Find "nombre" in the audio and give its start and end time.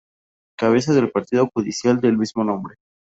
2.43-2.77